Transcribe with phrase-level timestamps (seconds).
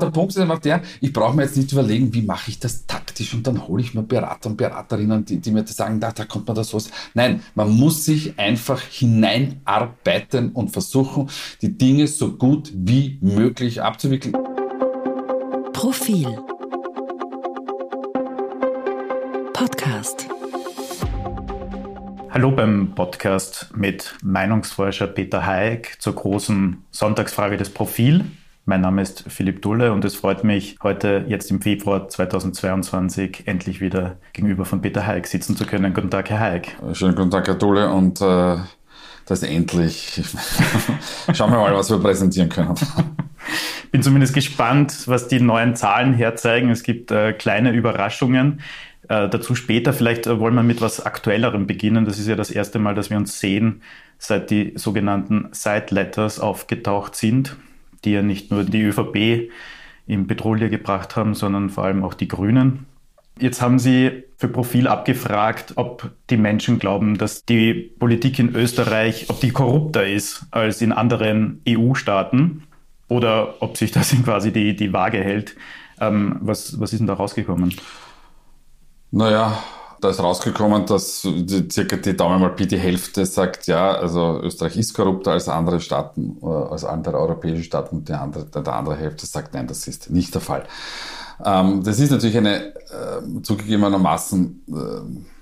[0.00, 2.84] Der Punkt ist einfach der, ich brauche mir jetzt nicht überlegen, wie mache ich das
[2.86, 6.24] taktisch und dann hole ich mir Berater und Beraterinnen, die, die mir sagen, da, da
[6.24, 6.82] kommt man das so.
[7.14, 11.30] Nein, man muss sich einfach hineinarbeiten und versuchen,
[11.62, 14.36] die Dinge so gut wie möglich abzuwickeln.
[15.72, 16.40] Profil
[19.52, 20.26] Podcast
[22.30, 28.24] Hallo beim Podcast mit Meinungsforscher Peter Hayek zur großen Sonntagsfrage des Profil.
[28.66, 33.82] Mein Name ist Philipp Dulle und es freut mich, heute jetzt im Februar 2022 endlich
[33.82, 35.92] wieder gegenüber von Peter Hayek sitzen zu können.
[35.92, 36.74] Guten Tag, Herr Hayek.
[36.94, 37.90] Schönen guten Tag, Herr Dulle.
[37.90, 38.56] Und äh,
[39.26, 40.18] das endlich.
[41.34, 42.74] Schauen wir mal, was wir präsentieren können.
[43.92, 46.70] Bin zumindest gespannt, was die neuen Zahlen herzeigen.
[46.70, 48.62] Es gibt äh, kleine Überraschungen.
[49.10, 49.92] Äh, dazu später.
[49.92, 52.06] Vielleicht äh, wollen wir mit was Aktuellerem beginnen.
[52.06, 53.82] Das ist ja das erste Mal, dass wir uns sehen,
[54.16, 57.58] seit die sogenannten Side Letters aufgetaucht sind
[58.04, 59.50] die ja nicht nur die ÖVP
[60.06, 62.86] in Petrouille gebracht haben, sondern vor allem auch die Grünen.
[63.40, 69.26] Jetzt haben Sie für Profil abgefragt, ob die Menschen glauben, dass die Politik in Österreich,
[69.28, 72.62] ob die korrupter ist als in anderen EU-Staaten
[73.08, 75.56] oder ob sich das quasi die, die Waage hält.
[76.00, 77.74] Ähm, was, was ist denn da rausgekommen?
[79.10, 79.62] Naja,
[80.04, 84.76] da ist rausgekommen, dass die, circa die Daumen mal die Hälfte sagt, ja, also Österreich
[84.76, 88.96] ist korrupter als andere Staaten, äh, als andere europäische Staaten und die andere, der andere
[88.96, 90.64] Hälfte sagt, nein, das ist nicht der Fall.
[91.42, 95.33] Ähm, das ist natürlich eine äh, zugegebenermaßen äh,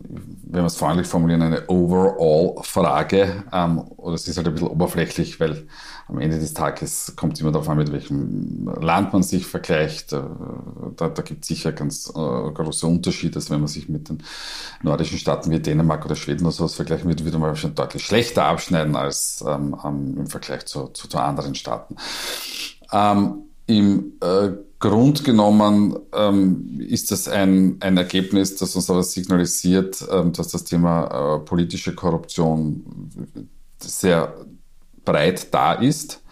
[0.00, 3.44] wenn wir es freundlich formulieren, eine Overall-Frage.
[3.52, 5.66] Ähm, oder es ist halt ein bisschen oberflächlich, weil
[6.08, 10.12] am Ende des Tages kommt es immer darauf an, mit welchem Land man sich vergleicht.
[10.12, 10.22] Äh,
[10.96, 13.36] da, da gibt es sicher ganz äh, große Unterschiede.
[13.36, 14.22] Also wenn man sich mit den
[14.82, 18.44] nordischen Staaten wie Dänemark oder Schweden oder sowas vergleichen würde, würde man schon deutlich schlechter
[18.44, 21.96] abschneiden als ähm, im Vergleich zu, zu, zu anderen Staaten.
[22.92, 30.06] Ähm, Im äh, Grund genommen ähm, ist das ein, ein Ergebnis, das uns aber signalisiert,
[30.10, 32.84] ähm, dass das Thema äh, politische Korruption
[33.78, 34.34] sehr
[35.04, 36.22] breit da ist,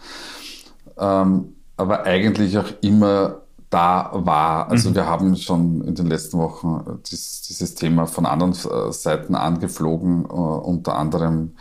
[0.97, 4.69] ähm, aber eigentlich auch immer da war.
[4.69, 4.95] Also mhm.
[4.95, 10.23] wir haben schon in den letzten Wochen dies, dieses Thema von anderen äh, Seiten angeflogen,
[10.23, 11.51] äh, unter anderem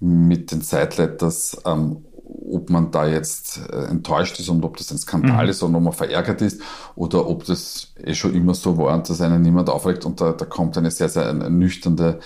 [0.00, 2.04] mit den Sideletters ähm,
[2.52, 5.50] ob man da jetzt äh, enttäuscht ist und ob das ein Skandal mhm.
[5.50, 6.60] ist und ob man verärgert ist
[6.94, 10.32] oder ob das eh schon immer so war und dass einen niemand aufregt und da,
[10.32, 12.20] da kommt eine sehr, sehr nüchternde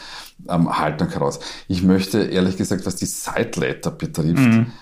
[0.48, 1.38] ähm, Haltung heraus.
[1.68, 4.72] Ich möchte ehrlich gesagt, was die Sideletter betrifft, mhm.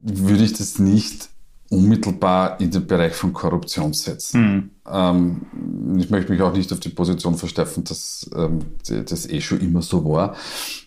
[0.00, 1.30] würde ich das nicht
[1.70, 4.40] unmittelbar in den Bereich von Korruption setzen.
[4.40, 4.70] Mhm.
[4.90, 9.60] Ähm, ich möchte mich auch nicht auf die Position versteifen, dass ähm, das eh schon
[9.60, 10.36] immer so war.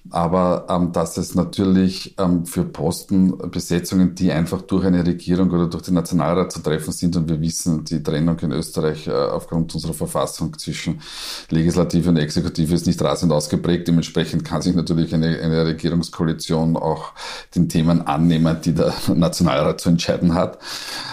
[0.10, 5.84] Aber ähm, dass es natürlich ähm, für Postenbesetzungen, die einfach durch eine Regierung oder durch
[5.84, 9.94] den Nationalrat zu treffen sind, und wir wissen, die Trennung in Österreich äh, aufgrund unserer
[9.94, 11.02] Verfassung zwischen
[11.50, 13.88] Legislative und Exekutive ist nicht rasend ausgeprägt.
[13.88, 17.14] Dementsprechend kann sich natürlich eine, eine Regierungskoalition auch
[17.56, 20.60] den Themen annehmen, die der Nationalrat zu entscheiden hat,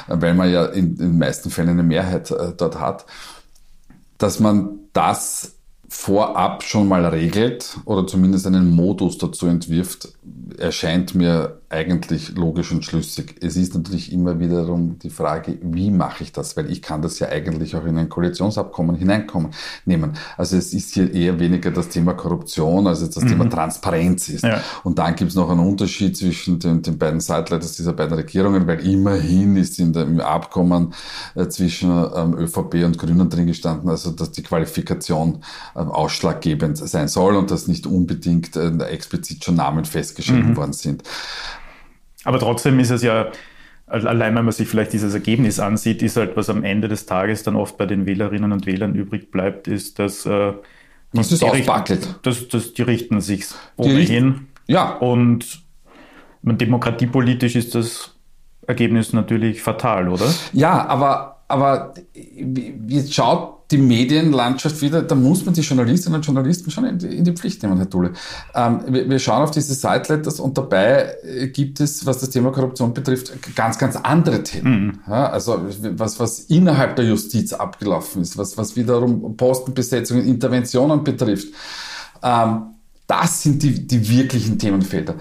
[0.06, 3.06] weil man ja in, in den meisten Fällen eine Mehrheit äh, dort Standard hat,
[4.18, 5.56] dass man das
[5.88, 10.08] vorab schon mal regelt oder zumindest einen Modus dazu entwirft,
[10.58, 13.36] erscheint mir eigentlich logisch und schlüssig.
[13.40, 16.56] Es ist natürlich immer wiederum die Frage, wie mache ich das?
[16.56, 19.50] Weil ich kann das ja eigentlich auch in ein Koalitionsabkommen hineinkommen,
[19.84, 20.12] nehmen.
[20.36, 23.28] Also es ist hier eher weniger das Thema Korruption, als das mhm.
[23.28, 24.44] Thema Transparenz ist.
[24.44, 24.62] Ja.
[24.84, 28.66] Und dann gibt es noch einen Unterschied zwischen den, den beiden Seitleiters dieser beiden Regierungen,
[28.66, 30.94] weil immerhin ist in dem, Abkommen
[31.34, 35.40] äh, zwischen ähm, ÖVP und Grünen drin gestanden, also dass die Qualifikation
[35.74, 40.56] äh, ausschlaggebend sein soll und dass nicht unbedingt äh, explizit schon Namen festgeschrieben mhm.
[40.56, 41.02] worden sind.
[42.24, 43.30] Aber trotzdem ist es ja,
[43.86, 47.42] allein wenn man sich vielleicht dieses Ergebnis ansieht, ist halt, was am Ende des Tages
[47.42, 50.52] dann oft bei den Wählerinnen und Wählern übrig bleibt, ist, dass äh,
[51.12, 52.18] das ist ausbackelt.
[52.22, 53.46] Das, das, die richten sich
[53.76, 54.48] ohnehin.
[54.66, 54.96] ja.
[54.96, 55.62] Und
[56.42, 58.14] demokratiepolitisch ist das
[58.66, 60.26] Ergebnis natürlich fatal, oder?
[60.52, 61.94] Ja, aber, aber
[62.88, 67.16] jetzt schaut die Medienlandschaft wieder, da muss man die Journalistinnen und Journalisten schon in die,
[67.16, 68.12] in die Pflicht nehmen, Herr Dule.
[68.54, 72.52] Ähm, wir, wir, schauen auf diese Sideletters und dabei äh, gibt es, was das Thema
[72.52, 74.86] Korruption betrifft, ganz, ganz andere Themen.
[74.86, 74.98] Mhm.
[75.08, 75.66] Ja, also
[75.96, 81.48] was, was innerhalb der Justiz abgelaufen ist, was, was wiederum Postenbesetzungen, Interventionen betrifft.
[82.22, 82.66] Ähm,
[83.06, 85.14] das sind die, die wirklichen Themenfelder.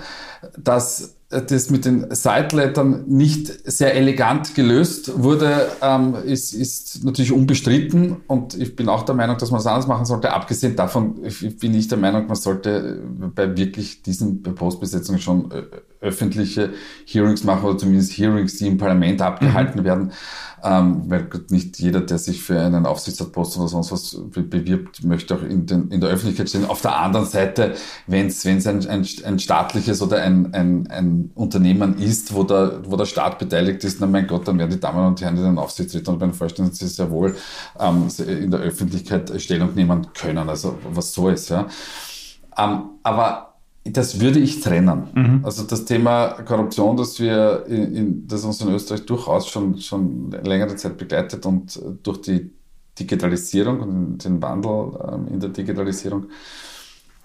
[0.57, 8.18] Dass das mit den Sidelettern nicht sehr elegant gelöst wurde, ähm, ist, ist natürlich unbestritten
[8.27, 10.33] und ich bin auch der Meinung, dass man es anders machen sollte.
[10.33, 11.15] Abgesehen davon
[11.59, 13.01] bin ich der Meinung, man sollte
[13.35, 15.63] bei wirklich diesen Postbesetzungen schon äh,
[16.01, 16.71] öffentliche
[17.06, 19.86] Hearings machen oder zumindest Hearings, die im Parlament abgehalten mhm.
[19.86, 20.12] werden
[20.63, 25.44] ähm, weil nicht jeder, der sich für einen Aufsichtsratposten oder sonst was bewirbt, möchte auch
[25.44, 26.65] in, den, in der Öffentlichkeit stehen.
[26.65, 27.75] Auf der anderen Seite,
[28.07, 32.95] wenn es ein, ein, ein staatliches oder ein, ein, ein Unternehmen ist, wo der, wo
[32.95, 35.57] der Staat beteiligt ist, na mein Gott, dann werden die Damen und Herren, die den
[35.57, 37.36] Aufsichtsräten und bei den Vorständen sehr wohl
[37.80, 40.48] ähm, in der Öffentlichkeit Stellung nehmen können.
[40.48, 41.50] Also was so ist.
[41.50, 41.68] Ja.
[42.57, 43.52] Ähm, aber
[43.85, 45.09] das würde ich trennen.
[45.13, 45.39] Mhm.
[45.44, 50.31] Also das Thema Korruption, das wir in, in, das uns in Österreich durchaus schon, schon
[50.31, 52.51] längere Zeit begleitet und durch die
[52.97, 56.27] Digitalisierung und den Wandel ähm, in der Digitalisierung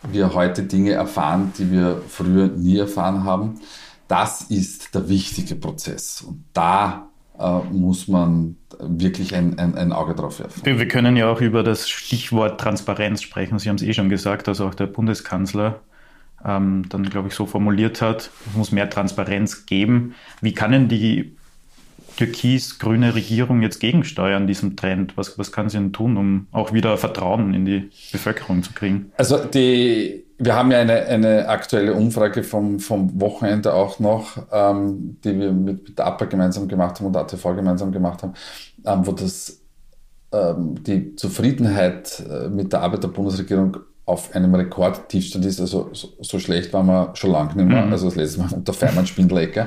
[0.02, 3.60] wir heute Dinge erfahren, die wir früher nie erfahren haben.
[4.06, 6.22] Das ist der wichtige Prozess.
[6.22, 7.08] Und da
[7.38, 10.62] äh, muss man wirklich ein, ein, ein, Auge drauf werfen.
[10.64, 13.58] Wir können ja auch über das Stichwort Transparenz sprechen.
[13.58, 15.80] Sie haben es eh schon gesagt, also auch der Bundeskanzler
[16.44, 20.14] ähm, dann, glaube ich, so formuliert hat, es muss mehr Transparenz geben.
[20.40, 21.36] Wie kann denn die
[22.16, 25.16] türkis-grüne Regierung jetzt gegensteuern, diesem Trend?
[25.16, 29.12] Was, was kann sie denn tun, um auch wieder Vertrauen in die Bevölkerung zu kriegen?
[29.16, 35.18] Also die, wir haben ja eine, eine aktuelle Umfrage vom, vom Wochenende auch noch, ähm,
[35.22, 38.34] die wir mit, mit der APA gemeinsam gemacht haben und ATV gemeinsam gemacht haben,
[38.84, 39.60] ähm, wo das
[40.32, 45.60] ähm, die Zufriedenheit äh, mit der Arbeit der Bundesregierung auf einem Rekordtiefstand ist.
[45.60, 47.84] Also so, so, schlecht waren wir schon lange nicht mehr.
[47.84, 47.92] Mhm.
[47.92, 49.66] Also das letzte Mal unter Feimann Spindelecke.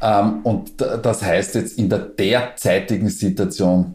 [0.00, 3.94] Ähm, und das heißt jetzt in der derzeitigen Situation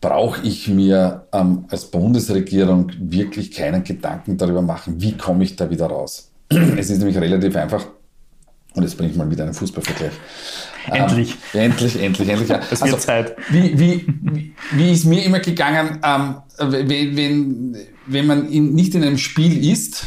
[0.00, 5.68] brauche ich mir ähm, als Bundesregierung wirklich keinen Gedanken darüber machen, wie komme ich da
[5.70, 6.30] wieder raus.
[6.48, 7.84] es ist nämlich relativ einfach.
[8.74, 10.12] Und jetzt bringe ich mal wieder einen Fußballvergleich.
[10.90, 11.36] Endlich.
[11.54, 12.48] Ähm, endlich, endlich, endlich.
[12.48, 12.60] Ja.
[12.70, 13.36] Es wird also, Zeit.
[13.50, 18.94] Wie, wie, wie, wie ist mir immer gegangen, ähm, wenn, wenn, wenn man in, nicht
[18.94, 20.06] in einem Spiel ist,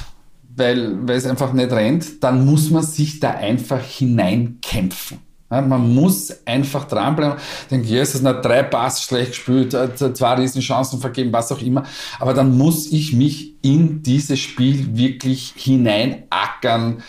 [0.55, 5.19] weil, weil es einfach nicht rennt, dann muss man sich da einfach hineinkämpfen.
[5.51, 7.39] Ja, man muss einfach dranbleiben.
[7.63, 11.61] Ich denke, ja, es ist nicht drei Pass schlecht gespielt, zwei Riesenchancen vergeben, was auch
[11.61, 11.85] immer.
[12.19, 17.01] Aber dann muss ich mich in dieses Spiel wirklich hineinackern.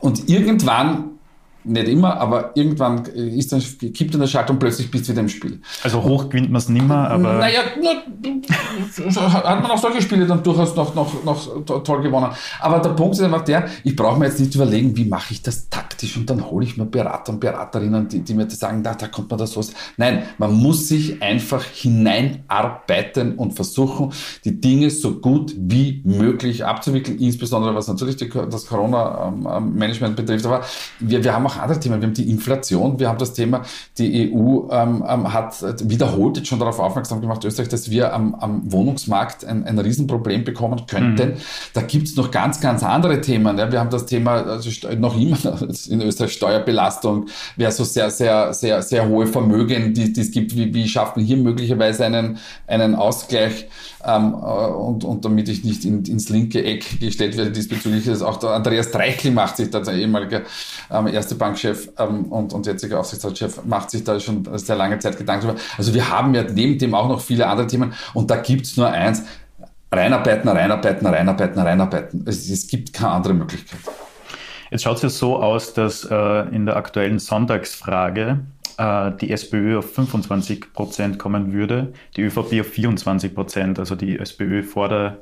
[0.00, 1.11] Und irgendwann
[1.64, 5.20] nicht immer, aber irgendwann ist dann, kippt dann der Schalter und plötzlich bist du wieder
[5.20, 5.60] im Spiel.
[5.82, 7.34] Also hoch gewinnt man es nimmer, aber.
[7.34, 7.60] Naja,
[9.16, 12.32] hat man auch solche Spiele dann durchaus noch, noch, noch toll gewonnen.
[12.60, 15.42] Aber der Punkt ist einfach der, ich brauche mir jetzt nicht überlegen, wie mache ich
[15.42, 18.94] das taktisch und dann hole ich mir Berater und Beraterinnen, die, die mir sagen, da,
[18.94, 19.72] da kommt man das was.
[19.96, 24.12] Nein, man muss sich einfach hineinarbeiten und versuchen,
[24.44, 30.46] die Dinge so gut wie möglich abzuwickeln, insbesondere was natürlich die, das Corona-Management betrifft.
[30.46, 30.62] Aber
[31.00, 32.00] wir, wir haben auch auch andere Themen.
[32.00, 33.62] Wir haben die Inflation, wir haben das Thema,
[33.98, 38.34] die EU ähm, ähm, hat wiederholt jetzt schon darauf aufmerksam gemacht, Österreich, dass wir am,
[38.34, 41.30] am Wohnungsmarkt ein, ein Riesenproblem bekommen könnten.
[41.30, 41.36] Mhm.
[41.74, 43.58] Da gibt es noch ganz, ganz andere Themen.
[43.58, 43.70] Ja.
[43.70, 45.38] Wir haben das Thema also noch immer
[45.88, 47.26] in Österreich Steuerbelastung
[47.58, 50.56] versus sehr, sehr, sehr, sehr hohe Vermögen, die, die es gibt.
[50.56, 53.66] Wie, wie schafft man hier möglicherweise einen, einen Ausgleich?
[54.04, 58.22] Ähm, äh, und, und damit ich nicht in, ins linke Eck gestellt werde diesbezüglich, ist
[58.22, 60.42] auch der Andreas Dreichel macht sich da, der ehemalige
[60.90, 65.18] ähm, erste Bankchef ähm, und, und jetziger Aufsichtsratschef, macht sich da schon sehr lange Zeit
[65.18, 65.60] Gedanken darüber.
[65.76, 68.88] Also wir haben ja neben dem auch noch viele andere Themen und da gibt's nur
[68.88, 69.24] eins,
[69.90, 72.24] reinarbeiten, reinarbeiten, reinarbeiten, reinarbeiten.
[72.26, 73.80] Es, es gibt keine andere Möglichkeit.
[74.70, 76.16] Jetzt schaut es ja so aus, dass äh,
[76.54, 78.38] in der aktuellen Sonntagsfrage
[78.78, 84.16] äh, die SPÖ auf 25 Prozent kommen würde, die ÖVP auf 24 Prozent, also die
[84.18, 85.18] SPÖ vor der,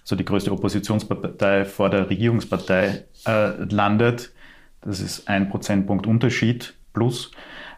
[0.00, 4.32] also die größte Oppositionspartei vor der Regierungspartei äh, landet.
[4.80, 7.32] Das ist ein Prozentpunkt Unterschied plus.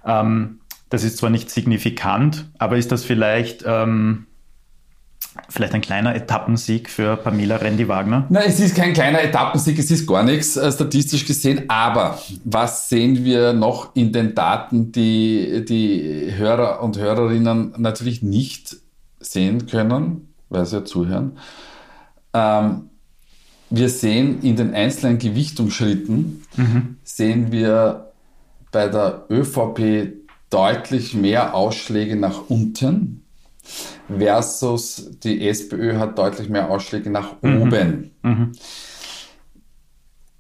[0.05, 4.27] Ähm, das ist zwar nicht signifikant, aber ist das vielleicht ähm,
[5.49, 8.27] Vielleicht ein kleiner Etappensieg für Pamela Rendi-Wagner?
[8.31, 11.65] Nein, es ist kein kleiner Etappensieg, es ist gar nichts äh, statistisch gesehen.
[11.69, 18.77] Aber was sehen wir noch in den Daten, die die Hörer und Hörerinnen natürlich nicht
[19.21, 21.39] sehen können, weil sie ja zuhören?
[22.35, 22.90] Ähm,
[23.71, 26.97] wir sehen in den einzelnen Gewichtungsschritten, mhm.
[27.05, 28.13] sehen wir
[28.73, 30.13] bei der ÖVP
[30.51, 33.23] deutlich mehr Ausschläge nach unten
[34.19, 37.63] versus die SPÖ hat deutlich mehr Ausschläge nach mhm.
[37.63, 38.11] oben.
[38.23, 38.53] Mhm.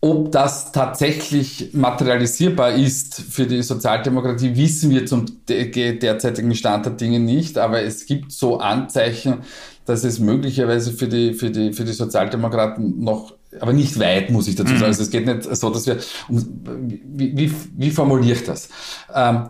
[0.03, 7.21] Ob das tatsächlich materialisierbar ist für die Sozialdemokratie, wissen wir zum derzeitigen Stand der Dinge
[7.21, 9.41] nicht, aber es gibt so Anzeichen,
[9.91, 14.47] dass es möglicherweise für die, für die, für die Sozialdemokraten noch aber nicht weit, muss
[14.47, 14.85] ich dazu sagen.
[14.85, 18.69] Also es geht nicht so, dass wir, wie, wie, wie formuliere ich das?
[19.13, 19.49] Ähm,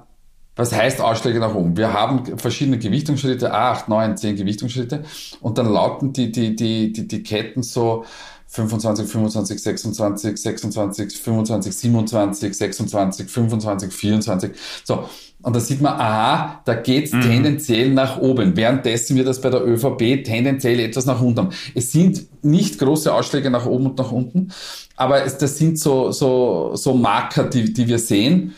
[0.56, 1.76] was heißt Ausschläge nach oben?
[1.76, 5.04] Wir haben verschiedene Gewichtungsschritte, 8, 9, 10 Gewichtungsschritte
[5.42, 8.06] und dann lauten die, die, die, die, die Ketten so
[8.47, 14.52] 25, 25, 26, 26, 25, 27, 26, 25, 24.
[14.85, 15.04] So.
[15.42, 17.23] Und da sieht man, aha, da geht's mhm.
[17.23, 21.50] tendenziell nach oben, währenddessen wir das bei der ÖVP tendenziell etwas nach unten haben.
[21.75, 24.52] Es sind nicht große Ausschläge nach oben und nach unten,
[24.97, 28.54] aber es, das sind so, so, so Marker, die, die wir sehen.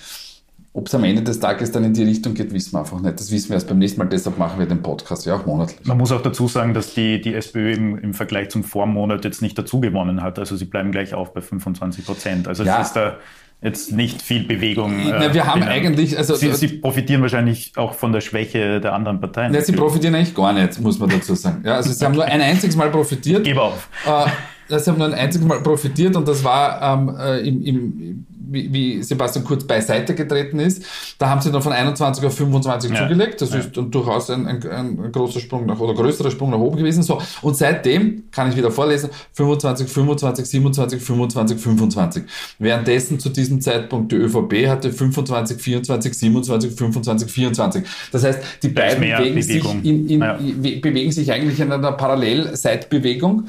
[0.75, 3.21] Ob es am Ende des Tages dann in die Richtung geht, wissen wir einfach nicht.
[3.21, 4.07] Das wissen wir erst beim nächsten Mal.
[4.07, 5.87] Deshalb machen wir den Podcast ja auch monatlich.
[5.87, 9.43] Man muss auch dazu sagen, dass die, die SPÖ im, im Vergleich zum Vormonat jetzt
[9.43, 10.39] nicht dazu gewonnen hat.
[10.39, 12.49] Also sie bleiben gleich auf bei 25 Prozent.
[12.49, 12.81] Also ja.
[12.81, 13.19] es ist da
[13.63, 14.99] jetzt nicht viel Bewegung.
[14.99, 15.73] Äh, Na, wir haben binnen.
[15.73, 19.55] eigentlich, also sie, sie, profitieren wahrscheinlich auch von der Schwäche der anderen Parteien.
[19.55, 21.63] Ja, sie profitieren eigentlich gar nicht, muss man dazu sagen.
[21.65, 23.45] Ja, also sie haben nur ein einziges Mal profitiert.
[23.45, 23.89] Gib auf.
[24.05, 28.27] Äh, sie haben nur ein einziges Mal profitiert und das war ähm, äh, im, im
[28.51, 30.85] wie, wie Sebastian Kurz beiseite getreten ist.
[31.19, 33.03] Da haben sie dann von 21 auf 25 ja.
[33.03, 33.41] zugelegt.
[33.41, 33.59] Das ja.
[33.59, 37.03] ist dann durchaus ein, ein, ein, großer Sprung nach oder größerer Sprung nach oben gewesen.
[37.03, 37.21] So.
[37.43, 42.25] Und seitdem kann ich wieder vorlesen: 25, 25, 27, 25, 25.
[42.59, 47.85] Währenddessen zu diesem Zeitpunkt die ÖVP hatte 25, 24, 27, 25, 24.
[48.11, 50.35] Das heißt, die beiden bewegen sich, in, in, ja.
[50.35, 53.47] bewegen sich eigentlich in einer Parallelseitbewegung.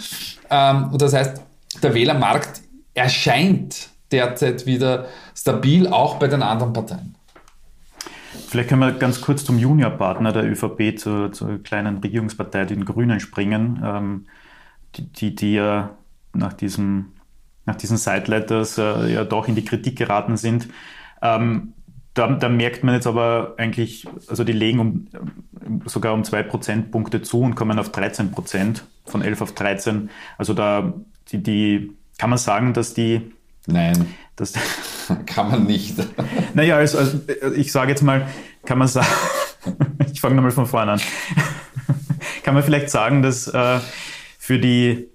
[0.50, 1.42] Ähm, und das heißt,
[1.82, 2.62] der Wählermarkt
[2.94, 7.16] erscheint derzeit wieder stabil, auch bei den anderen Parteien.
[8.48, 13.20] Vielleicht können wir ganz kurz zum Juniorpartner der ÖVP, zur, zur kleinen Regierungspartei, den Grünen,
[13.20, 14.26] springen, ähm,
[14.96, 15.98] die, die, die, ja
[16.34, 17.14] nach, diesem,
[17.66, 20.68] nach diesen Sideletters äh, ja doch in die Kritik geraten sind.
[21.22, 21.74] Ähm,
[22.14, 25.08] da, da, merkt man jetzt aber eigentlich, also die legen um,
[25.86, 30.10] sogar um zwei Prozentpunkte zu und kommen auf 13 Prozent, von 11 auf 13.
[30.38, 30.94] Also da,
[31.30, 33.34] die, die, kann man sagen, dass die
[33.68, 34.14] Nein.
[34.36, 34.54] Das
[35.26, 35.96] kann man nicht.
[36.56, 37.20] Naja, also, also
[37.56, 38.28] ich sage jetzt mal,
[38.66, 39.08] kann man sagen,
[40.12, 41.02] ich fange nochmal von vorne an.
[42.44, 43.80] kann man vielleicht sagen, dass äh,
[44.38, 45.10] für die,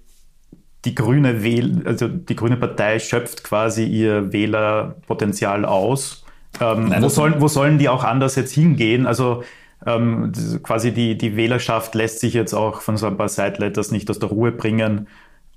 [0.84, 6.24] die grüne Wähl, also die grüne Partei schöpft quasi ihr Wählerpotenzial aus.
[6.60, 9.06] Ähm, Nein, wo, sollen, wo sollen die auch anders jetzt hingehen?
[9.06, 9.44] Also
[9.86, 14.10] ähm, quasi die, die Wählerschaft lässt sich jetzt auch von so ein paar Sideletters nicht
[14.10, 15.06] aus der Ruhe bringen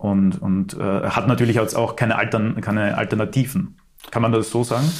[0.02, 3.78] und, und äh, hat natürlich auch keine, Altern, keine Alternativen.
[4.10, 4.92] Kann man das so sagen?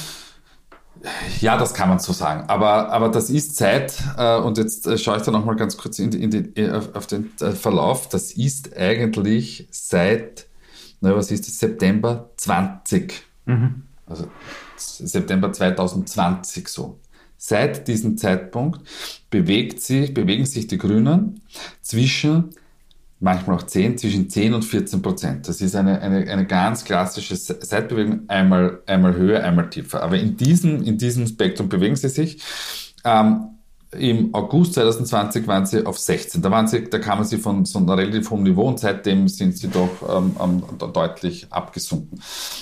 [1.40, 2.44] Ja, das kann man so sagen.
[2.48, 5.98] Aber, aber das ist Zeit, äh, und jetzt äh, schaue ich da nochmal ganz kurz
[5.98, 8.08] in in die, äh, auf, auf, den äh, Verlauf.
[8.10, 10.46] Das ist eigentlich seit,
[11.00, 13.24] na, was ist das, September 20.
[13.46, 13.82] Mhm.
[14.06, 14.28] Also
[14.76, 17.00] September 2020 so.
[17.36, 18.82] Seit diesem Zeitpunkt
[19.30, 21.40] bewegt sich, bewegen sich die Grünen
[21.80, 22.50] zwischen
[23.22, 25.48] manchmal auch 10, zwischen 10 und 14 Prozent.
[25.48, 30.02] Das ist eine, eine, eine ganz klassische Seitbewegung, einmal, einmal höher, einmal tiefer.
[30.02, 32.42] Aber in diesem, in diesem Spektrum bewegen sie sich.
[33.04, 33.51] Ähm,
[33.98, 36.40] im August 2020 waren sie auf 16.
[36.40, 39.58] Da, waren sie, da kamen sie von so einem relativ hohen Niveau und seitdem sind
[39.58, 42.18] sie doch ähm, ähm, deutlich abgesunken.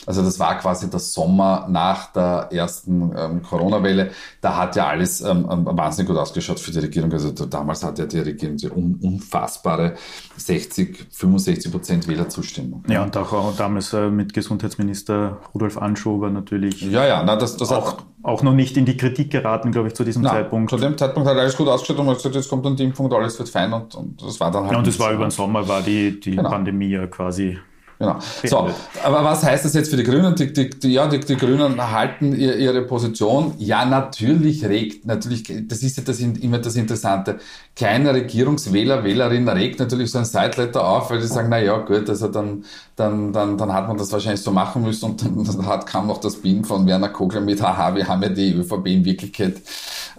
[0.07, 4.11] Also das war quasi der Sommer nach der ersten ähm, Corona-Welle.
[4.41, 7.13] Da hat ja alles ähm, ähm wahnsinnig gut ausgeschaut für die Regierung.
[7.13, 9.95] Also damals hat ja die Regierung die un unfassbare
[10.37, 12.83] 60, 65 Prozent Wählerzustimmung.
[12.89, 16.83] Ja, und auch, auch damals äh, mit Gesundheitsminister Rudolf Anschober natürlich.
[16.83, 19.95] Ja, ja, na, das, das auch, auch noch nicht in die Kritik geraten, glaube ich,
[19.95, 20.71] zu diesem na, Zeitpunkt.
[20.71, 22.85] Zu dem Zeitpunkt hat alles gut ausgeschaut und man hat gesagt, jetzt kommt dann die
[22.85, 24.73] Impfung und alles wird fein und, und das war dann halt.
[24.73, 26.51] Ja, und das war über den Sommer, war die, die genau.
[26.51, 27.59] Pandemie ja quasi
[28.01, 28.17] Genau.
[28.45, 28.71] So,
[29.05, 30.35] aber was heißt das jetzt für die Grünen?
[30.35, 33.53] Die, die, die ja, die, die, Grünen halten ihre Position.
[33.59, 37.41] Ja, natürlich regt, natürlich, das ist ja das, immer das Interessante.
[37.77, 42.09] Keine Regierungswähler, Wählerin regt natürlich so ein Sideletter auf, weil sie sagen, na ja, gut,
[42.09, 42.65] also dann,
[42.97, 46.21] dann, dann, dann hat man das wahrscheinlich so machen müssen und dann hat, kam noch
[46.21, 49.61] das Bild von Werner Kogler mit, haha, wir haben ja die ÖVP in Wirklichkeit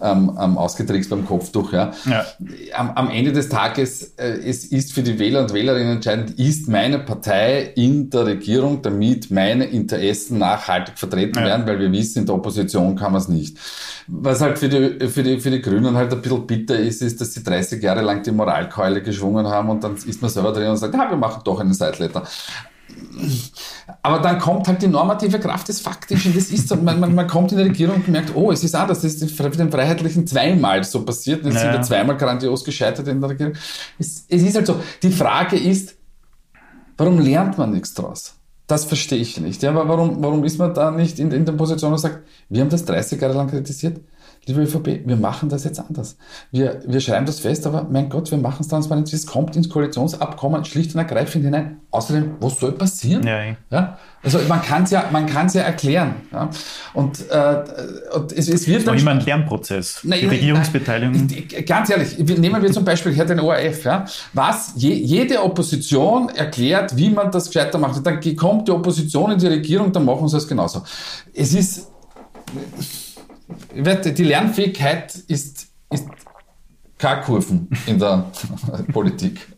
[0.00, 1.72] ähm, ähm, ausgetrickst beim Kopftuch.
[1.72, 1.92] Ja.
[2.04, 2.24] ja.
[2.74, 6.68] Am, am Ende des Tages, äh, es ist für die Wähler und Wählerinnen entscheidend, ist
[6.68, 11.46] meine Partei in der Regierung, damit meine Interessen nachhaltig vertreten ja.
[11.46, 13.56] werden, weil wir wissen, in der Opposition kann man es nicht.
[14.06, 17.20] Was halt für die, für, die, für die Grünen halt ein bisschen bitter ist, ist,
[17.20, 20.68] dass sie 30 Jahre lang die Moralkeule geschwungen haben und dann ist man selber drin
[20.68, 22.24] und sagt, ja, wir machen doch einen Sideletter.
[24.02, 26.34] Aber dann kommt halt die normative Kraft des Faktischen.
[26.34, 28.74] Das ist so, man, man, man kommt in die Regierung und merkt, oh, es ist
[28.74, 31.44] auch, das ist den Freiheitlichen zweimal so passiert.
[31.44, 31.60] Jetzt naja.
[31.60, 33.54] sind wir zweimal grandios gescheitert in der Regierung.
[33.98, 34.80] Es, es ist halt so.
[35.02, 35.94] Die Frage ist,
[37.02, 38.34] warum lernt man nichts draus?
[38.68, 39.62] Das verstehe ich nicht.
[39.62, 42.70] Ja, warum, warum ist man da nicht in, in der Position und sagt, wir haben
[42.70, 44.00] das 30 Jahre lang kritisiert?
[44.46, 46.16] Liebe ÖVP, wir machen das jetzt anders.
[46.50, 49.12] Wir, wir schreiben das fest, aber mein Gott, wir machen es transparent.
[49.12, 51.80] Es kommt ins Koalitionsabkommen schlicht und ergreifend hinein.
[51.92, 53.24] Außerdem, was soll passieren?
[53.24, 53.56] Ja, ja.
[53.70, 53.98] ja?
[54.24, 56.14] Also man kann es ja, man kann's ja erklären.
[56.32, 56.50] Ja?
[56.92, 57.62] Und, äh,
[58.14, 60.00] und es, es wird das ist immer ein Lernprozess.
[60.02, 61.28] Na, die Regierungsbeteiligung.
[61.64, 63.84] Ganz ehrlich, nehmen wir zum Beispiel hier den ORF.
[63.84, 64.06] Ja?
[64.32, 67.96] Was je, jede Opposition erklärt, wie man das gescheiter macht.
[67.98, 70.82] Und dann kommt die Opposition in die Regierung, dann machen sie es genauso.
[71.32, 71.92] Es ist
[73.74, 76.08] die Lernfähigkeit ist, ist
[76.98, 78.30] K-Kurven in der
[78.92, 79.48] Politik.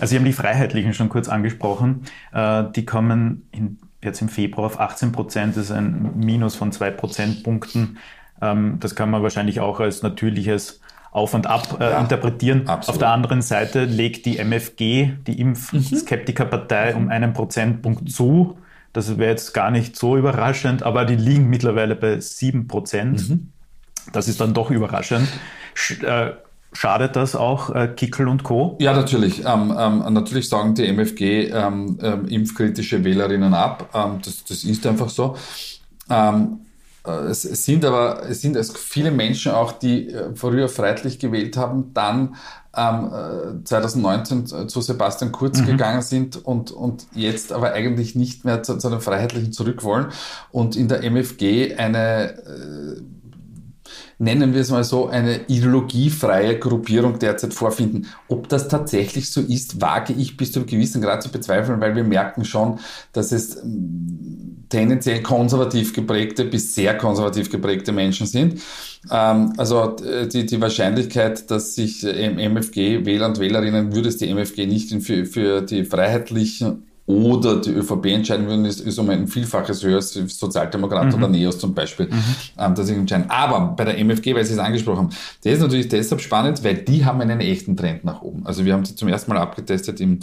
[0.00, 2.04] Also Sie haben die Freiheitlichen schon kurz angesprochen.
[2.32, 5.56] Äh, die kommen in, jetzt im Februar auf 18 Prozent.
[5.56, 7.98] Das ist ein Minus von zwei Prozentpunkten.
[8.40, 12.68] Ähm, das kann man wahrscheinlich auch als natürliches auf und ab äh, ja, interpretieren.
[12.68, 12.88] Absolut.
[12.88, 18.56] Auf der anderen Seite legt die MFG, die Impfskeptikerpartei, um einen Prozentpunkt zu.
[18.92, 23.28] Das wäre jetzt gar nicht so überraschend, aber die liegen mittlerweile bei sieben Prozent.
[23.28, 23.52] Mhm.
[24.12, 25.28] Das ist dann doch überraschend.
[25.74, 26.32] Sch äh,
[26.72, 28.76] Schadet das auch äh, Kickel und Co.?
[28.78, 29.42] Ja, natürlich.
[29.44, 33.88] Ähm, ähm, natürlich sagen die MFG ähm, ähm, impfkritische Wählerinnen ab.
[33.94, 35.34] Ähm, das, das ist einfach so.
[36.10, 36.60] Ähm,
[37.06, 41.56] äh, es sind aber es sind es viele Menschen auch, die äh, früher freiheitlich gewählt
[41.56, 42.36] haben, dann
[42.76, 45.66] ähm, 2019 äh, zu Sebastian Kurz mhm.
[45.66, 50.08] gegangen sind und, und jetzt aber eigentlich nicht mehr zu, zu den Freiheitlichen zurück wollen
[50.52, 53.00] und in der MFG eine äh,
[54.18, 58.06] nennen wir es mal so, eine ideologiefreie Gruppierung derzeit vorfinden.
[58.28, 61.94] Ob das tatsächlich so ist, wage ich bis zu einem gewissen Grad zu bezweifeln, weil
[61.94, 62.80] wir merken schon,
[63.12, 68.60] dass es ähm, tendenziell konservativ geprägte bis sehr konservativ geprägte Menschen sind.
[69.10, 74.28] Ähm, also äh, die, die Wahrscheinlichkeit, dass sich MFG Wähler und Wählerinnen würde es die
[74.28, 79.26] MFG nicht für, für die freiheitlichen oder die ÖVP entscheiden würden, ist, ist um ein
[79.28, 81.14] Vielfaches höher als Sozialdemokraten mhm.
[81.14, 82.22] oder Neos zum Beispiel, mhm.
[82.58, 83.30] ähm, dass sie entscheiden.
[83.30, 85.10] Aber bei der MFG, weil Sie es angesprochen haben,
[85.42, 88.46] der ist natürlich deshalb spannend, weil die haben einen echten Trend nach oben.
[88.46, 90.20] Also wir haben sie zum ersten Mal abgetestet im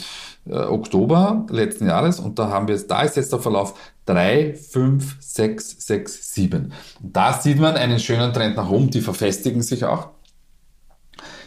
[0.47, 3.73] äh, Oktober letzten Jahres und da haben wir es, da ist jetzt der Verlauf
[4.05, 6.71] 3, 5, 6, 6, 7.
[7.01, 10.09] Und da sieht man einen schönen Trend nach oben, die verfestigen sich auch.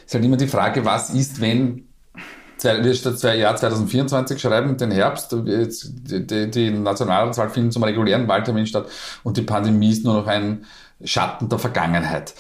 [0.05, 1.88] Ist halt immer die Frage, was ist, wenn
[2.65, 8.67] wir das Jahr 2024 schreiben, den Herbst, die, die, die Nationalratswahl findet zum regulären Wahltermin
[8.67, 8.87] statt
[9.23, 10.65] und die Pandemie ist nur noch ein
[11.05, 12.35] Schatten der Vergangenheit.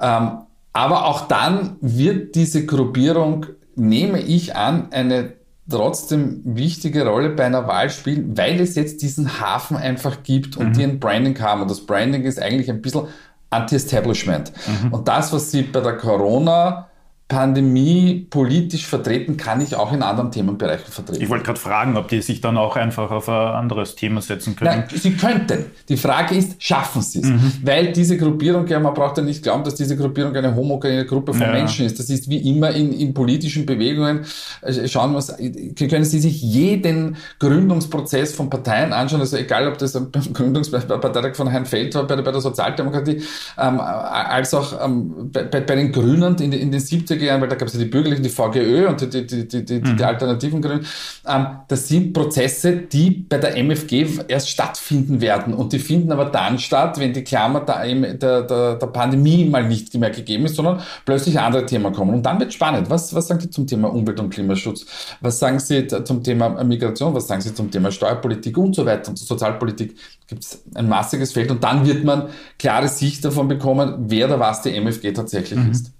[0.00, 0.38] Ähm,
[0.72, 5.34] aber auch dann wird diese Gruppierung, nehme ich an, eine
[5.68, 10.68] trotzdem wichtige Rolle bei einer Wahl spielen, weil es jetzt diesen Hafen einfach gibt und
[10.68, 10.72] mhm.
[10.72, 11.62] die ein Branding haben.
[11.62, 13.06] Und das Branding ist eigentlich ein bisschen
[13.50, 14.52] Anti-Establishment.
[14.66, 14.92] Mhm.
[14.92, 16.89] Und das, was sie bei der Corona
[17.30, 21.22] Pandemie politisch vertreten kann ich auch in anderen Themenbereichen vertreten.
[21.22, 24.56] Ich wollte gerade fragen, ob die sich dann auch einfach auf ein anderes Thema setzen
[24.56, 24.84] können.
[24.88, 25.66] Nein, sie könnten.
[25.88, 27.28] Die Frage ist, schaffen sie es?
[27.28, 27.52] Mhm.
[27.62, 31.32] Weil diese Gruppierung, ja, man braucht ja nicht glauben, dass diese Gruppierung eine homogene Gruppe
[31.32, 31.52] von ja.
[31.52, 32.00] Menschen ist.
[32.00, 34.24] Das ist wie immer in, in politischen Bewegungen.
[34.62, 39.92] Äh, schauen wir können Sie sich jeden Gründungsprozess von Parteien anschauen, also egal, ob das
[39.92, 43.22] beim Gründungsparteitag von Herrn Feld war, bei der, bei der Sozialdemokratie,
[43.56, 47.48] ähm, als auch ähm, bei, bei, den Grünen in, in den 70er 70er Jahren, weil
[47.48, 49.96] da gab es ja die Bürgerlichen, die VGÖ und die, die, die, die, mhm.
[49.96, 50.86] die alternativen Grünen.
[51.26, 55.54] Ähm, das sind Prozesse, die bei der MFG erst stattfinden werden.
[55.54, 59.66] Und die finden aber dann statt, wenn die Klammer der, der, der, der Pandemie mal
[59.66, 62.14] nicht mehr gegeben ist, sondern plötzlich andere Themen kommen.
[62.14, 62.90] Und dann wird spannend.
[62.90, 64.86] Was, was sagen Sie zum Thema Umwelt- und Klimaschutz?
[65.20, 67.14] Was sagen Sie zum Thema Migration?
[67.14, 69.96] Was sagen Sie zum Thema Steuerpolitik und so weiter und Sozialpolitik?
[70.26, 72.28] Gibt es ein massiges Feld und dann wird man
[72.58, 75.70] klare Sicht davon bekommen, wer da was die MFG tatsächlich mhm.
[75.72, 75.92] ist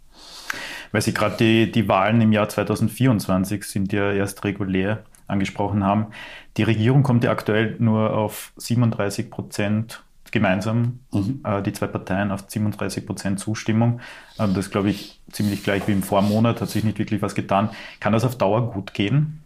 [0.93, 6.07] weil Sie gerade die, die Wahlen im Jahr 2024 sind ja erst regulär angesprochen haben.
[6.57, 11.41] Die Regierung kommt ja aktuell nur auf 37 Prozent gemeinsam, mhm.
[11.45, 14.01] äh, die zwei Parteien auf 37 Prozent Zustimmung.
[14.39, 17.71] Äh, das glaube ich ziemlich gleich wie im Vormonat, hat sich nicht wirklich was getan.
[18.01, 19.43] Kann das auf Dauer gut gehen?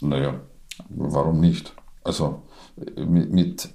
[0.00, 0.40] Naja,
[0.88, 1.74] warum nicht?
[2.04, 2.42] Also
[2.96, 3.68] mit, mit,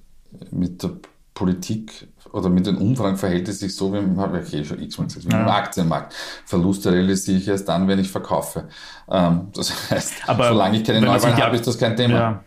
[0.51, 0.91] mit der
[1.33, 5.05] Politik oder mit den Umfragen verhält es sich so, wie habe ich eh schon x-mal
[5.05, 5.41] gesagt, wie ja.
[5.41, 6.13] im Aktienmarkt.
[6.45, 8.67] Verluste realisiere ich erst dann, wenn ich verkaufe.
[9.09, 12.13] Ähm, das heißt, Aber solange ich keine Neuwahlen habe, ist das kein Thema.
[12.13, 12.43] Ja.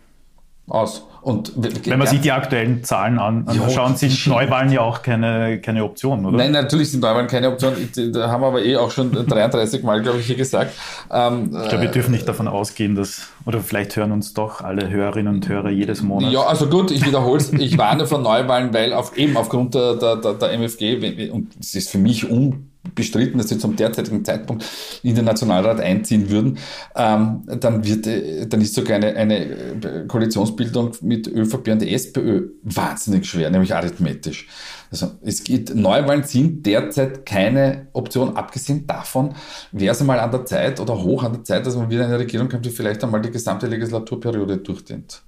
[0.71, 1.05] Aus.
[1.21, 5.83] Und Wenn man sich die aktuellen Zahlen an, anschaut, sind Neuwahlen ja auch keine, keine
[5.83, 6.37] Option, oder?
[6.37, 7.73] Nein, natürlich sind Neuwahlen keine Option.
[8.13, 10.73] Da haben wir aber eh auch schon 33 Mal, glaube ich, hier gesagt.
[11.11, 14.89] Ähm, ich glaube, wir dürfen nicht davon ausgehen, dass, oder vielleicht hören uns doch alle
[14.89, 16.31] Hörerinnen und Hörer jedes Monat.
[16.31, 17.53] Ja, also gut, ich wiederhole es.
[17.53, 21.75] Ich warne von Neuwahlen, weil auf, eben aufgrund der, der, der, der MFG, und es
[21.75, 24.65] ist für mich un bestritten, dass sie zum derzeitigen Zeitpunkt
[25.03, 26.57] in den Nationalrat einziehen würden,
[26.95, 32.49] ähm, dann wird, äh, dann ist sogar eine, eine äh, Koalitionsbildung mit ÖVP und SPÖ
[32.63, 34.47] wahnsinnig schwer, nämlich arithmetisch.
[34.91, 39.35] Also es geht, Neuwahlen sind derzeit keine Option, abgesehen davon
[39.71, 42.19] wäre es einmal an der Zeit oder hoch an der Zeit, dass man wieder eine
[42.19, 45.23] Regierung kommt, die vielleicht einmal die gesamte Legislaturperiode durchdehnt.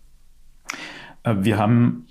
[1.23, 2.08] Äh, wir haben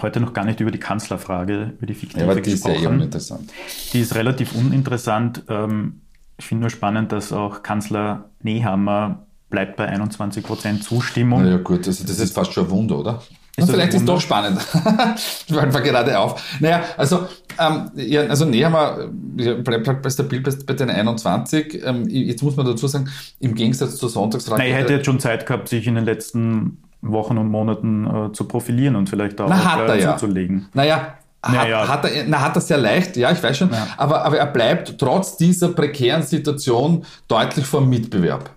[0.00, 2.70] heute noch gar nicht über die Kanzlerfrage, über die fiktive Ja, aber die ist ja
[2.70, 2.94] eh gesprochen.
[2.96, 3.52] uninteressant.
[3.92, 5.42] Die ist relativ uninteressant.
[5.48, 6.00] Ähm,
[6.38, 11.42] Ich finde nur spannend, dass auch Kanzler Nehammer bleibt bei 21 Prozent Zustimmung.
[11.44, 13.22] Naja gut, also das ist fast schon ein Wunder, oder?
[13.54, 14.14] Ist vielleicht ist Wunder?
[14.14, 14.62] doch spannend.
[15.48, 16.42] Fallen wir gerade auf.
[16.58, 17.26] Naja, also,
[17.58, 21.82] ähm, ja, also Nehammer ja, bleibt halt bei stabil bei, bei den 21.
[21.84, 24.62] Ähm, jetzt muss man dazu sagen, im Gegensatz zur Sonntagsfrage.
[24.62, 28.32] Na, er hätte jetzt schon Zeit gehabt, sich in den letzten Wochen und Monaten äh,
[28.32, 30.16] zu profilieren und vielleicht auch Na, hat äh, er ja.
[30.16, 30.68] zuzulegen.
[30.72, 31.88] Naja, hat, Naja.
[31.88, 33.88] hat er, na, hat er sehr leicht, ja, ich weiß schon, Ja.
[33.96, 38.50] aber, aber er bleibt trotz dieser prekären Situation deutlich vor dem Mitbewerb.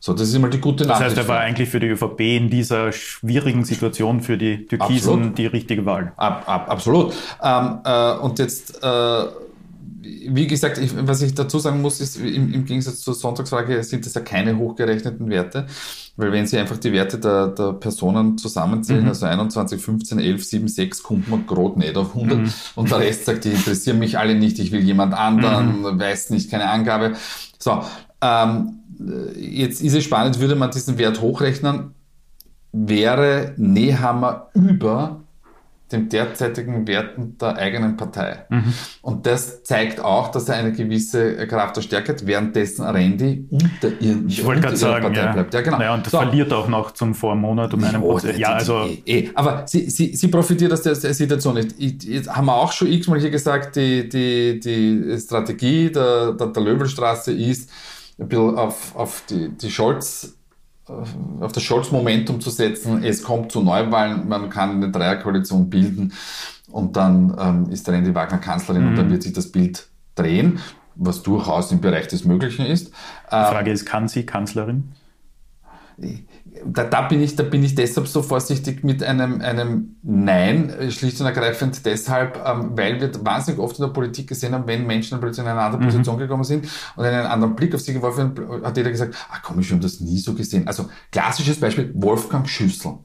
[0.00, 1.16] So, das ist immer die gute Das Nachricht.
[1.16, 5.38] heißt, er war eigentlich für die ÖVP in dieser schwierigen Situation für die Türkisen Absolut.
[5.38, 6.12] die richtige Wahl.
[6.16, 7.14] Ab, ab, absolut.
[7.42, 9.22] Ähm, äh, und jetzt, äh,
[10.04, 14.04] wie gesagt, ich, was ich dazu sagen muss, ist, im, im Gegensatz zur Sonntagsfrage sind
[14.04, 15.66] das ja keine hochgerechneten Werte,
[16.16, 20.68] weil wenn Sie einfach die Werte der, der Personen zusammenzählen, also 21, 15, 11, 7,
[20.68, 24.34] 6, kommt man gerade nicht auf 100 und der Rest sagt, die interessieren mich alle
[24.34, 27.14] nicht, ich will jemand anderen, weiß nicht, keine Angabe.
[27.58, 27.82] So,
[28.20, 28.80] ähm,
[29.36, 31.94] jetzt ist es spannend, würde man diesen Wert hochrechnen,
[32.72, 35.23] wäre Nehammer über
[35.94, 38.44] den derzeitigen Werten der eigenen Partei.
[39.02, 44.00] Und das zeigt auch, dass er eine gewisse Kraft der Stärke hat, währenddessen Randy unter
[44.00, 45.32] ihren Ich wollte gerade sagen, Partei ja.
[45.32, 45.54] bleibt.
[45.54, 45.78] Ja, genau.
[45.78, 46.18] Naja, und das So.
[46.18, 48.38] verliert auch noch zum Vormonat um einen Oh, Prozent.
[48.38, 49.30] Ja, also eh, eh.
[49.34, 51.74] Aber sie, sie, sie profitiert aus der, Situation nicht.
[51.78, 56.48] Ich, jetzt haben wir auch schon x-mal hier gesagt, die, die, die Strategie der, der,
[56.48, 57.70] der Löwelstraße ist,
[58.18, 60.36] ein bisschen auf, auf die, die Scholz,
[61.40, 63.02] auf das Scholz-Momentum zu setzen.
[63.02, 66.12] Es kommt zu Neuwahlen, man kann eine Dreierkoalition bilden
[66.70, 70.60] und dann ähm, ist der Randy Wagner Kanzlerin und dann wird sich das Bild drehen,
[70.94, 72.88] was durchaus im Bereich des Möglichen ist.
[73.48, 74.92] die Frage ist, kann sie Kanzlerin?
[76.64, 80.90] Da, da, bin ich, da bin ich deshalb so vorsichtig mit einem, einem Nein, äh,
[80.90, 84.86] schlicht und ergreifend deshalb, ähm, weil wir wahnsinnig oft in der Politik gesehen haben, wenn
[84.86, 88.34] Menschen plötzlich in eine andere Position gekommen sind und einen anderen Blick auf sie geworfen
[88.36, 90.66] haben, hat jeder gesagt, ah komm, ich habe das nie so gesehen.
[90.66, 92.98] Also klassisches Beispiel, Wolfgang Schüssel.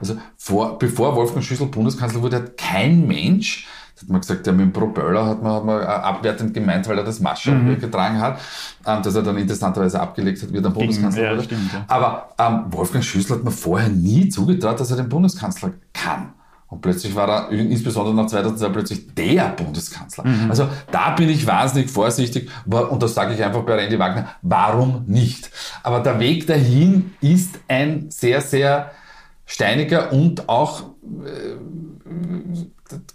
[0.00, 3.66] Also vor, bevor Wolfgang Schüssel Bundeskanzler wurde, hat kein Mensch
[4.00, 6.98] hat man gesagt, ja, mit dem Propöller hat man, hat man äh, abwertend gemeint, weil
[6.98, 8.40] er das Masche getragen hat,
[8.86, 11.44] ähm, dass er dann interessanterweise abgelegt hat, wie er dann Bundeskanzler ja, wurde.
[11.44, 11.84] stimmt, ja.
[11.88, 16.32] Aber ähm, Wolfgang Schüssel hat mir vorher nie zugetraut, dass er den Bundeskanzler kann.
[16.68, 20.24] Und plötzlich war er, insbesondere nach 2002, plötzlich der Bundeskanzler.
[20.48, 22.50] Also da bin ich wahnsinnig vorsichtig.
[22.66, 25.50] Und das sage ich einfach bei Randy Wagner, warum nicht?
[25.84, 28.90] Aber der Weg dahin ist ein sehr, sehr
[29.46, 31.54] steiniger und auch äh,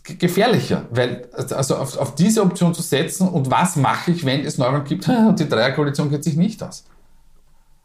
[0.04, 4.58] gefährlicher, weil also auf, auf diese Option zu setzen und was mache ich, wenn es
[4.58, 6.86] Neuwahlen gibt und die Dreierkoalition geht sich nicht aus.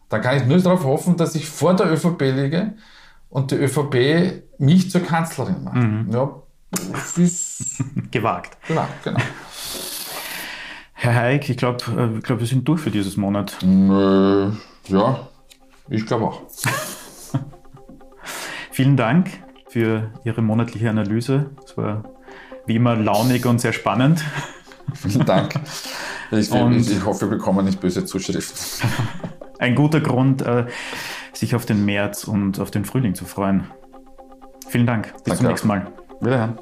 [0.09, 2.75] Dann kann ich nur darauf hoffen, dass ich vor der ÖVP liege
[3.31, 6.15] und die ÖVP mich zur Kanzlerin macht.
[6.15, 6.31] Ja,
[6.93, 8.57] das ist Gewagt.
[8.69, 9.21] genau, genau.
[10.93, 13.57] Herr Haig, ich glaube, äh, ich glaub, wir sind durch für dieses Monat.
[13.63, 14.47] Äh,
[14.93, 15.29] ja,
[15.89, 16.43] ich glaube auch.
[18.71, 19.31] Vielen Dank
[19.69, 21.51] für Ihre monatliche Analyse.
[21.75, 22.05] Es war
[22.67, 24.23] wie immer launig und sehr spannend.
[24.95, 25.55] Vielen Dank.
[26.31, 28.89] Ich, Und- ich, hoffe, wir bekommen nicht böse Zuschriften.
[29.61, 30.67] Ein guter Grund, äh,
[31.33, 33.69] sich auf den März und auf den Frühling zu freuen.
[34.69, 35.13] Vielen Dank.
[35.13, 35.87] Bis Danke zum nächsten Mal.
[36.21, 36.59] Wiederhören.